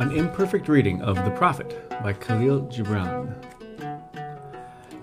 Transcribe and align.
An 0.00 0.12
imperfect 0.12 0.68
reading 0.68 1.02
of 1.02 1.16
The 1.16 1.30
Prophet 1.32 1.90
by 2.02 2.12
Khalil 2.12 2.66
Gibran. 2.66 3.34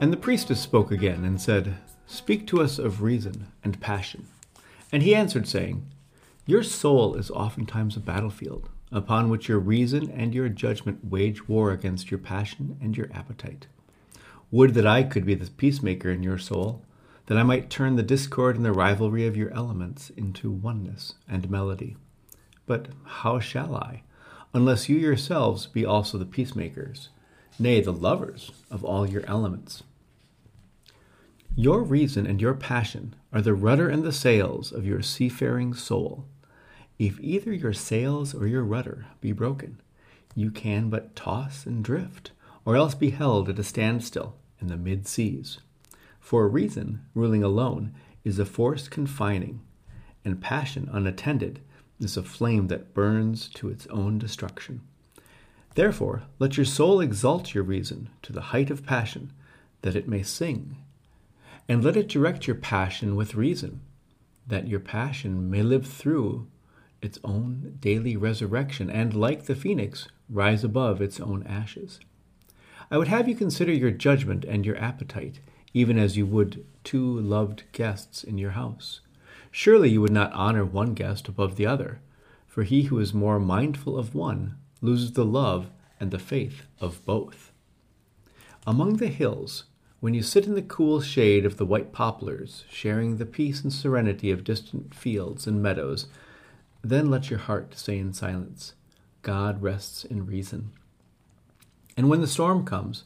And 0.00 0.12
the 0.12 0.16
priestess 0.16 0.60
spoke 0.60 0.92
again 0.92 1.24
and 1.24 1.40
said, 1.40 1.74
Speak 2.06 2.46
to 2.46 2.62
us 2.62 2.78
of 2.78 3.02
reason 3.02 3.48
and 3.64 3.80
passion. 3.80 4.28
And 4.92 5.02
he 5.02 5.12
answered, 5.12 5.48
saying, 5.48 5.84
Your 6.46 6.62
soul 6.62 7.16
is 7.16 7.28
oftentimes 7.32 7.96
a 7.96 8.00
battlefield, 8.00 8.68
upon 8.92 9.30
which 9.30 9.48
your 9.48 9.58
reason 9.58 10.12
and 10.12 10.32
your 10.32 10.48
judgment 10.48 11.04
wage 11.04 11.48
war 11.48 11.72
against 11.72 12.12
your 12.12 12.18
passion 12.18 12.78
and 12.80 12.96
your 12.96 13.10
appetite. 13.12 13.66
Would 14.52 14.74
that 14.74 14.86
I 14.86 15.02
could 15.02 15.26
be 15.26 15.34
the 15.34 15.50
peacemaker 15.50 16.10
in 16.10 16.22
your 16.22 16.38
soul, 16.38 16.84
that 17.26 17.36
I 17.36 17.42
might 17.42 17.68
turn 17.68 17.96
the 17.96 18.04
discord 18.04 18.54
and 18.54 18.64
the 18.64 18.72
rivalry 18.72 19.26
of 19.26 19.36
your 19.36 19.52
elements 19.52 20.10
into 20.10 20.52
oneness 20.52 21.14
and 21.28 21.50
melody. 21.50 21.96
But 22.64 22.88
how 23.04 23.40
shall 23.40 23.74
I? 23.74 24.02
Unless 24.54 24.88
you 24.88 24.96
yourselves 24.96 25.66
be 25.66 25.84
also 25.84 26.16
the 26.16 26.24
peacemakers, 26.24 27.08
nay, 27.58 27.80
the 27.80 27.92
lovers 27.92 28.52
of 28.70 28.84
all 28.84 29.06
your 29.08 29.26
elements. 29.26 29.82
Your 31.56 31.82
reason 31.82 32.24
and 32.26 32.40
your 32.40 32.54
passion 32.54 33.14
are 33.32 33.42
the 33.42 33.54
rudder 33.54 33.88
and 33.88 34.04
the 34.04 34.12
sails 34.12 34.72
of 34.72 34.86
your 34.86 35.02
seafaring 35.02 35.74
soul. 35.74 36.24
If 36.98 37.20
either 37.20 37.52
your 37.52 37.72
sails 37.72 38.32
or 38.32 38.46
your 38.46 38.62
rudder 38.62 39.06
be 39.20 39.32
broken, 39.32 39.80
you 40.36 40.52
can 40.52 40.88
but 40.88 41.16
toss 41.16 41.66
and 41.66 41.82
drift, 41.84 42.30
or 42.64 42.76
else 42.76 42.94
be 42.94 43.10
held 43.10 43.48
at 43.48 43.58
a 43.58 43.64
standstill 43.64 44.36
in 44.60 44.68
the 44.68 44.76
mid 44.76 45.06
seas. 45.08 45.58
For 46.20 46.48
reason, 46.48 47.04
ruling 47.14 47.42
alone, 47.42 47.92
is 48.22 48.38
a 48.38 48.46
force 48.46 48.88
confining, 48.88 49.60
and 50.24 50.40
passion 50.40 50.88
unattended 50.92 51.60
is 52.04 52.16
a 52.16 52.22
flame 52.22 52.68
that 52.68 52.94
burns 52.94 53.48
to 53.48 53.68
its 53.68 53.86
own 53.88 54.18
destruction. 54.18 54.82
Therefore, 55.74 56.22
let 56.38 56.56
your 56.56 56.66
soul 56.66 57.00
exalt 57.00 57.54
your 57.54 57.64
reason 57.64 58.10
to 58.22 58.32
the 58.32 58.40
height 58.52 58.70
of 58.70 58.86
passion, 58.86 59.32
that 59.82 59.96
it 59.96 60.08
may 60.08 60.22
sing. 60.22 60.76
And 61.68 61.82
let 61.82 61.96
it 61.96 62.08
direct 62.08 62.46
your 62.46 62.56
passion 62.56 63.16
with 63.16 63.34
reason, 63.34 63.80
that 64.46 64.68
your 64.68 64.80
passion 64.80 65.50
may 65.50 65.62
live 65.62 65.86
through 65.86 66.46
its 67.02 67.18
own 67.24 67.76
daily 67.80 68.16
resurrection, 68.16 68.88
and, 68.88 69.14
like 69.14 69.44
the 69.44 69.54
phoenix, 69.54 70.08
rise 70.28 70.62
above 70.62 71.02
its 71.02 71.20
own 71.20 71.42
ashes. 71.46 72.00
I 72.90 72.98
would 72.98 73.08
have 73.08 73.28
you 73.28 73.34
consider 73.34 73.72
your 73.72 73.90
judgment 73.90 74.44
and 74.44 74.64
your 74.64 74.76
appetite, 74.76 75.40
even 75.72 75.98
as 75.98 76.16
you 76.16 76.24
would 76.26 76.64
two 76.84 77.20
loved 77.20 77.64
guests 77.72 78.22
in 78.22 78.38
your 78.38 78.52
house. 78.52 79.00
Surely 79.56 79.88
you 79.88 80.00
would 80.00 80.10
not 80.10 80.32
honor 80.32 80.64
one 80.64 80.94
guest 80.94 81.28
above 81.28 81.54
the 81.54 81.64
other, 81.64 82.00
for 82.44 82.64
he 82.64 82.82
who 82.82 82.98
is 82.98 83.14
more 83.14 83.38
mindful 83.38 83.96
of 83.96 84.12
one 84.12 84.56
loses 84.82 85.12
the 85.12 85.24
love 85.24 85.70
and 86.00 86.10
the 86.10 86.18
faith 86.18 86.62
of 86.80 87.06
both. 87.06 87.52
Among 88.66 88.96
the 88.96 89.06
hills, 89.06 89.66
when 90.00 90.12
you 90.12 90.24
sit 90.24 90.46
in 90.46 90.56
the 90.56 90.60
cool 90.60 91.00
shade 91.00 91.46
of 91.46 91.56
the 91.56 91.64
white 91.64 91.92
poplars, 91.92 92.64
sharing 92.68 93.16
the 93.16 93.24
peace 93.24 93.62
and 93.62 93.72
serenity 93.72 94.32
of 94.32 94.42
distant 94.42 94.92
fields 94.92 95.46
and 95.46 95.62
meadows, 95.62 96.08
then 96.82 97.08
let 97.08 97.30
your 97.30 97.38
heart 97.38 97.78
say 97.78 97.96
in 97.96 98.12
silence, 98.12 98.74
God 99.22 99.62
rests 99.62 100.04
in 100.04 100.26
reason. 100.26 100.72
And 101.96 102.10
when 102.10 102.20
the 102.20 102.26
storm 102.26 102.64
comes, 102.64 103.04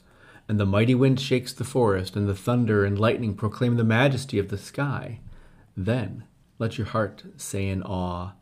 and 0.48 0.58
the 0.58 0.64
mighty 0.64 0.94
wind 0.94 1.20
shakes 1.20 1.52
the 1.52 1.62
forest, 1.62 2.16
and 2.16 2.26
the 2.26 2.34
thunder 2.34 2.86
and 2.86 2.98
lightning 2.98 3.34
proclaim 3.34 3.76
the 3.76 3.84
majesty 3.84 4.38
of 4.38 4.48
the 4.48 4.56
sky, 4.56 5.20
then 5.76 6.24
let 6.58 6.76
your 6.76 6.88
heart 6.88 7.22
say 7.36 7.68
in 7.68 7.82
awe, 7.82 8.32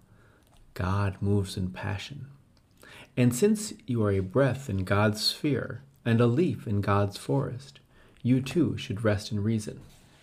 God 0.74 1.16
moves 1.20 1.56
in 1.56 1.70
passion. 1.70 2.26
And 3.16 3.34
since 3.34 3.74
you 3.86 4.02
are 4.04 4.12
a 4.12 4.20
breath 4.20 4.68
in 4.68 4.84
God's 4.84 5.22
sphere 5.22 5.82
and 6.04 6.20
a 6.20 6.26
leaf 6.26 6.66
in 6.66 6.80
God's 6.80 7.16
forest, 7.16 7.80
you 8.22 8.40
too 8.40 8.76
should 8.76 9.04
rest 9.04 9.32
in 9.32 9.42
reason 9.42 9.80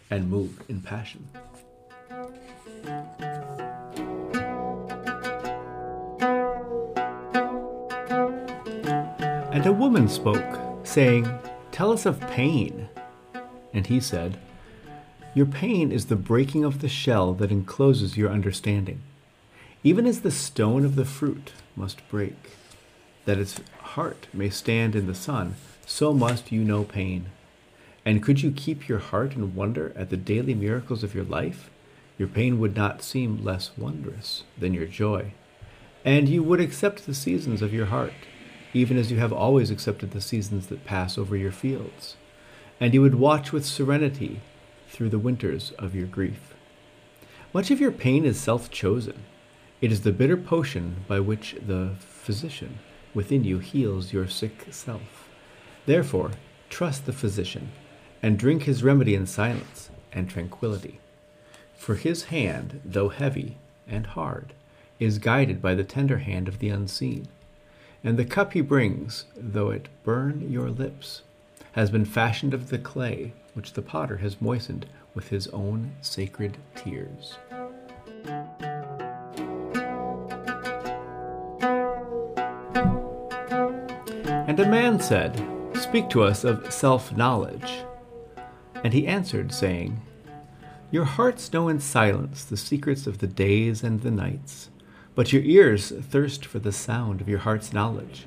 and 0.09 0.29
move 0.29 0.63
in 0.68 0.81
passion. 0.81 1.28
And 9.51 9.66
a 9.68 9.72
woman 9.72 10.07
spoke, 10.07 10.85
saying, 10.85 11.28
Tell 11.72 11.91
us 11.91 12.06
of 12.06 12.19
pain. 12.22 12.89
And 13.72 13.88
he 13.88 14.00
said, 14.00 14.38
your 15.33 15.45
pain 15.47 15.91
is 15.91 16.05
the 16.05 16.16
breaking 16.16 16.63
of 16.63 16.79
the 16.79 16.89
shell 16.89 17.33
that 17.33 17.51
encloses 17.51 18.17
your 18.17 18.29
understanding. 18.29 19.01
Even 19.83 20.05
as 20.05 20.21
the 20.21 20.31
stone 20.31 20.85
of 20.85 20.95
the 20.95 21.05
fruit 21.05 21.53
must 21.75 22.07
break, 22.07 22.51
that 23.25 23.39
its 23.39 23.59
heart 23.79 24.27
may 24.31 24.49
stand 24.49 24.95
in 24.95 25.07
the 25.07 25.16
sun, 25.16 25.55
so 25.85 26.13
must 26.13 26.51
you 26.51 26.63
know 26.63 26.83
pain. 26.83 27.25
And 28.05 28.21
could 28.21 28.44
you 28.44 28.51
keep 28.51 28.88
your 28.88 28.99
heart 28.99 29.35
in 29.35 29.55
wonder 29.55 29.91
at 29.95 30.09
the 30.09 30.17
daily 30.17 30.53
miracles 30.53 31.03
of 31.03 31.16
your 31.16 31.23
life, 31.23 31.69
your 32.17 32.27
pain 32.27 32.59
would 32.59 32.75
not 32.75 33.01
seem 33.01 33.44
less 33.44 33.71
wondrous 33.75 34.44
than 34.57 34.73
your 34.73 34.85
joy. 34.85 35.33
And 36.05 36.29
you 36.29 36.44
would 36.44 36.59
accept 36.59 37.05
the 37.05 37.13
seasons 37.13 37.61
of 37.61 37.73
your 37.73 37.88
heart, 37.88 38.13
even 38.73 38.97
as 38.97 39.09
you 39.09 39.17
have 39.17 39.33
always 39.33 39.71
accepted 39.71 40.11
the 40.11 40.21
seasons 40.21 40.67
that 40.67 40.85
pass 40.85 41.17
over 41.17 41.35
your 41.35 41.51
fields. 41.51 42.17
And 42.79 42.94
you 42.94 43.01
would 43.01 43.15
watch 43.15 43.51
with 43.51 43.65
serenity 43.65 44.41
through 44.94 45.09
the 45.09 45.20
winters 45.20 45.74
of 45.80 45.96
your 45.96 46.06
grief. 46.06 46.54
Much 47.52 47.72
of 47.72 47.81
your 47.81 47.92
pain 47.92 48.26
is 48.26 48.40
self 48.40 48.70
chosen. 48.70 49.24
It 49.81 49.92
is 49.92 50.02
the 50.02 50.14
bitter 50.14 50.38
potion 50.38 51.04
by 51.08 51.20
which 51.20 51.56
the 51.66 51.96
physician 52.00 52.78
within 53.14 53.44
you 53.44 53.59
heals 53.59 54.14
your 54.14 54.28
sick 54.28 54.68
self. 54.70 55.30
Therefore, 55.88 56.31
trust 56.70 57.06
the 57.06 57.14
physician, 57.14 57.72
and 58.22 58.40
drink 58.40 58.64
his 58.64 58.84
remedy 58.84 59.16
in 59.16 59.26
silence 59.26 59.90
and 60.12 60.30
tranquility. 60.30 61.00
For 61.75 61.96
his 61.96 62.25
hand, 62.25 62.80
though 62.86 63.10
heavy 63.10 63.58
and 63.88 64.08
hard, 64.08 64.54
is 65.00 65.20
guided 65.20 65.62
by 65.62 65.75
the 65.75 65.84
tender 65.84 66.20
hand 66.20 66.48
of 66.48 66.60
the 66.60 66.70
unseen. 66.70 67.28
And 68.04 68.18
the 68.18 68.25
cup 68.25 68.54
he 68.54 68.62
brings, 68.62 69.25
though 69.36 69.70
it 69.72 69.90
burn 70.04 70.50
your 70.52 70.70
lips, 70.70 71.24
has 71.74 71.90
been 71.90 72.06
fashioned 72.06 72.54
of 72.54 72.70
the 72.70 72.78
clay 72.78 73.34
which 73.53 73.74
the 73.74 73.81
potter 73.81 74.18
has 74.18 74.41
moistened 74.41 74.86
with 75.14 75.30
his 75.30 75.47
own 75.50 75.91
sacred 76.02 76.58
tears. 76.75 77.38
And 84.47 84.59
a 84.59 84.69
man 84.69 85.00
said, 85.00 85.42
Speak 85.75 86.09
to 86.09 86.24
us 86.24 86.44
of 86.44 86.72
self 86.72 87.16
knowledge. 87.16 87.84
And 88.84 88.94
he 88.94 89.08
answered, 89.08 89.53
saying, 89.53 90.02
Your 90.92 91.06
hearts 91.06 91.52
know 91.53 91.69
in 91.69 91.80
silence 91.80 92.44
the 92.44 92.58
secrets 92.58 93.08
of 93.08 93.19
the 93.19 93.28
days 93.28 93.84
and 93.84 94.02
the 94.02 94.12
nights, 94.12 94.69
but 95.16 95.31
your 95.31 95.44
ears 95.44 95.92
thirst 95.92 96.46
for 96.46 96.59
the 96.59 96.72
sound 96.72 97.22
of 97.22 97.30
your 97.30 97.40
heart's 97.40 97.72
knowledge. 97.72 98.25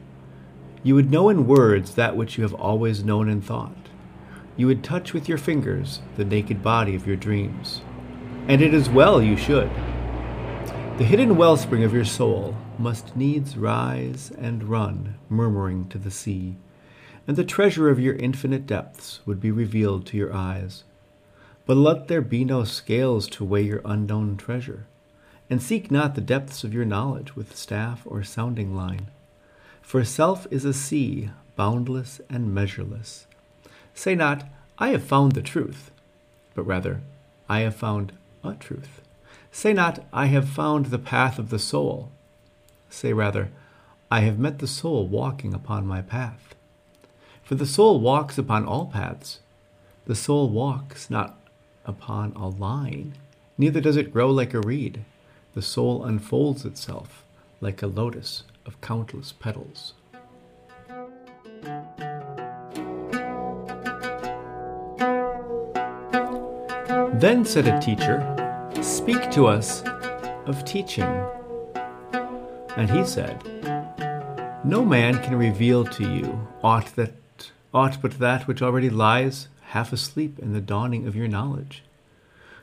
You 0.82 0.94
would 0.94 1.10
know 1.10 1.28
in 1.28 1.46
words 1.46 1.94
that 1.96 2.16
which 2.16 2.38
you 2.38 2.42
have 2.42 2.54
always 2.54 3.04
known 3.04 3.28
in 3.28 3.40
thought 3.40 3.76
you 4.56 4.66
would 4.66 4.82
touch 4.82 5.12
with 5.12 5.28
your 5.28 5.38
fingers 5.38 6.00
the 6.16 6.24
naked 6.24 6.62
body 6.62 6.94
of 6.94 7.06
your 7.06 7.16
dreams. 7.16 7.82
And 8.48 8.62
it 8.62 8.72
is 8.72 8.88
well 8.88 9.22
you 9.22 9.36
should. 9.36 9.70
The 10.98 11.04
hidden 11.04 11.36
wellspring 11.36 11.84
of 11.84 11.92
your 11.92 12.06
soul 12.06 12.56
must 12.78 13.16
needs 13.16 13.56
rise 13.56 14.32
and 14.38 14.64
run, 14.64 15.16
murmuring 15.28 15.88
to 15.88 15.98
the 15.98 16.10
sea, 16.10 16.56
and 17.26 17.36
the 17.36 17.44
treasure 17.44 17.90
of 17.90 18.00
your 18.00 18.14
infinite 18.14 18.66
depths 18.66 19.20
would 19.26 19.40
be 19.40 19.50
revealed 19.50 20.06
to 20.06 20.16
your 20.16 20.32
eyes. 20.32 20.84
But 21.66 21.76
let 21.76 22.08
there 22.08 22.22
be 22.22 22.44
no 22.44 22.64
scales 22.64 23.28
to 23.30 23.44
weigh 23.44 23.62
your 23.62 23.82
unknown 23.84 24.36
treasure, 24.36 24.86
and 25.50 25.60
seek 25.60 25.90
not 25.90 26.14
the 26.14 26.20
depths 26.20 26.64
of 26.64 26.72
your 26.72 26.84
knowledge 26.84 27.36
with 27.36 27.56
staff 27.56 28.02
or 28.06 28.22
sounding 28.22 28.74
line. 28.74 29.08
For 29.82 30.02
self 30.04 30.46
is 30.50 30.64
a 30.64 30.72
sea, 30.72 31.30
boundless 31.56 32.20
and 32.30 32.54
measureless 32.54 33.26
Say 33.96 34.14
not, 34.14 34.44
I 34.78 34.90
have 34.90 35.02
found 35.02 35.32
the 35.32 35.42
truth, 35.42 35.90
but 36.54 36.64
rather, 36.64 37.00
I 37.48 37.60
have 37.60 37.74
found 37.74 38.12
a 38.44 38.52
truth. 38.52 39.00
Say 39.50 39.72
not, 39.72 40.04
I 40.12 40.26
have 40.26 40.50
found 40.50 40.86
the 40.86 40.98
path 40.98 41.38
of 41.38 41.48
the 41.48 41.58
soul. 41.58 42.10
Say 42.90 43.14
rather, 43.14 43.48
I 44.10 44.20
have 44.20 44.38
met 44.38 44.58
the 44.58 44.66
soul 44.66 45.06
walking 45.06 45.54
upon 45.54 45.86
my 45.86 46.02
path. 46.02 46.54
For 47.42 47.54
the 47.54 47.64
soul 47.64 47.98
walks 47.98 48.36
upon 48.36 48.66
all 48.66 48.86
paths. 48.86 49.40
The 50.04 50.14
soul 50.14 50.50
walks 50.50 51.08
not 51.08 51.40
upon 51.86 52.32
a 52.32 52.48
line, 52.48 53.14
neither 53.56 53.80
does 53.80 53.96
it 53.96 54.12
grow 54.12 54.30
like 54.30 54.52
a 54.52 54.60
reed. 54.60 55.04
The 55.54 55.62
soul 55.62 56.04
unfolds 56.04 56.66
itself 56.66 57.24
like 57.62 57.80
a 57.80 57.86
lotus 57.86 58.42
of 58.66 58.78
countless 58.82 59.32
petals. 59.32 59.94
Then 67.18 67.46
said 67.46 67.66
a 67.66 67.80
teacher, 67.80 68.20
Speak 68.82 69.30
to 69.30 69.46
us 69.46 69.82
of 70.44 70.66
teaching. 70.66 71.08
And 72.76 72.90
he 72.90 73.06
said, 73.06 73.42
No 74.66 74.84
man 74.84 75.22
can 75.22 75.34
reveal 75.34 75.86
to 75.86 76.02
you 76.02 76.46
aught 76.62 76.94
that 76.96 77.14
aught 77.72 78.02
but 78.02 78.18
that 78.18 78.46
which 78.46 78.60
already 78.60 78.90
lies 78.90 79.48
half 79.68 79.94
asleep 79.94 80.38
in 80.38 80.52
the 80.52 80.60
dawning 80.60 81.08
of 81.08 81.16
your 81.16 81.26
knowledge. 81.26 81.84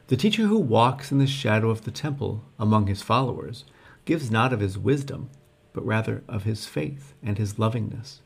The 0.06 0.18
teacher 0.18 0.44
who 0.44 0.60
walks 0.60 1.12
in 1.12 1.18
the 1.18 1.26
shadow 1.26 1.72
of 1.72 1.84
the 1.84 1.90
temple 1.90 2.44
among 2.60 2.86
his 2.86 3.02
followers 3.02 3.66
gives 4.06 4.30
not 4.30 4.54
of 4.54 4.60
his 4.60 4.78
wisdom, 4.78 5.32
but 5.74 5.84
rather 5.84 6.24
of 6.28 6.44
his 6.44 6.68
faith 6.68 7.16
and 7.24 7.40
his 7.40 7.58
lovingness. 7.58 8.22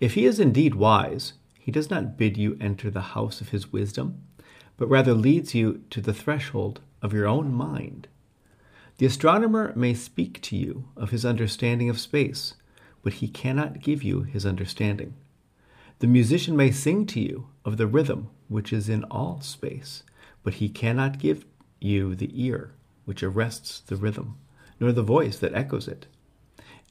If 0.00 0.14
he 0.14 0.24
is 0.24 0.40
indeed 0.40 0.76
wise, 0.76 1.34
he 1.58 1.70
does 1.70 1.90
not 1.90 2.16
bid 2.16 2.38
you 2.38 2.56
enter 2.58 2.90
the 2.90 3.12
house 3.12 3.42
of 3.42 3.50
his 3.50 3.70
wisdom, 3.70 4.22
but 4.76 4.88
rather 4.88 5.14
leads 5.14 5.54
you 5.54 5.82
to 5.90 6.00
the 6.00 6.14
threshold 6.14 6.80
of 7.00 7.12
your 7.12 7.26
own 7.26 7.52
mind. 7.52 8.08
The 8.98 9.06
astronomer 9.06 9.72
may 9.74 9.94
speak 9.94 10.40
to 10.42 10.56
you 10.56 10.88
of 10.96 11.10
his 11.10 11.24
understanding 11.24 11.90
of 11.90 12.00
space, 12.00 12.54
but 13.02 13.14
he 13.14 13.28
cannot 13.28 13.80
give 13.80 14.02
you 14.02 14.22
his 14.22 14.46
understanding. 14.46 15.14
The 15.98 16.06
musician 16.06 16.56
may 16.56 16.70
sing 16.70 17.06
to 17.06 17.20
you 17.20 17.48
of 17.64 17.76
the 17.76 17.86
rhythm 17.86 18.30
which 18.48 18.72
is 18.72 18.88
in 18.88 19.04
all 19.04 19.40
space, 19.40 20.02
but 20.42 20.54
he 20.54 20.68
cannot 20.68 21.18
give 21.18 21.44
you 21.80 22.14
the 22.14 22.30
ear 22.34 22.72
which 23.04 23.22
arrests 23.22 23.80
the 23.80 23.96
rhythm, 23.96 24.36
nor 24.78 24.92
the 24.92 25.02
voice 25.02 25.38
that 25.38 25.54
echoes 25.54 25.88
it. 25.88 26.06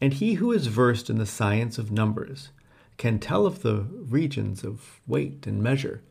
And 0.02 0.14
he 0.14 0.34
who 0.34 0.52
is 0.52 0.68
versed 0.68 1.10
in 1.10 1.18
the 1.18 1.26
science 1.26 1.78
of 1.78 1.92
numbers 1.92 2.50
can 2.98 3.20
tell 3.20 3.46
of 3.46 3.62
the 3.62 3.86
regions 3.92 4.64
of 4.64 5.00
weight 5.08 5.46
and 5.48 5.62
measure, 5.62 6.02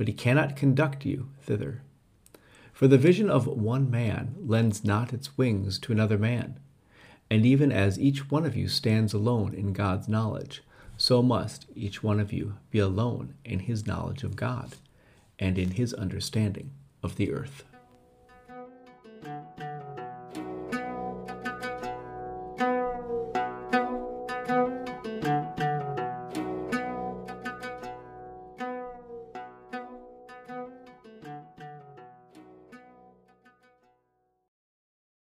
but 0.00 0.08
he 0.08 0.14
cannot 0.14 0.56
conduct 0.56 1.04
you 1.04 1.28
thither. 1.42 1.82
For 2.72 2.88
the 2.88 2.96
vision 2.96 3.28
of 3.28 3.46
one 3.46 3.90
man 3.90 4.34
lends 4.38 4.82
not 4.82 5.12
its 5.12 5.36
wings 5.36 5.78
to 5.80 5.92
another 5.92 6.16
man. 6.16 6.58
And 7.30 7.44
even 7.44 7.70
as 7.70 8.00
each 8.00 8.30
one 8.30 8.46
of 8.46 8.56
you 8.56 8.66
stands 8.66 9.12
alone 9.12 9.52
in 9.52 9.74
God's 9.74 10.08
knowledge, 10.08 10.62
so 10.96 11.22
must 11.22 11.66
each 11.74 12.02
one 12.02 12.18
of 12.18 12.32
you 12.32 12.54
be 12.70 12.78
alone 12.78 13.34
in 13.44 13.58
his 13.58 13.86
knowledge 13.86 14.24
of 14.24 14.36
God 14.36 14.74
and 15.38 15.58
in 15.58 15.72
his 15.72 15.92
understanding 15.92 16.70
of 17.02 17.16
the 17.16 17.30
earth. 17.30 17.64